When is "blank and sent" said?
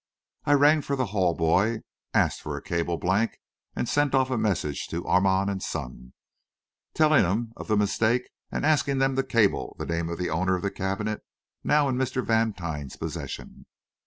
2.97-4.15